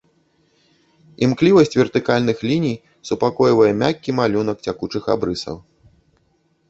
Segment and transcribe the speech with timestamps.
[1.25, 2.75] Імклівасць вертыкальных ліній
[3.09, 5.55] супакойвае мяккі малюнак цякучых абрысаў.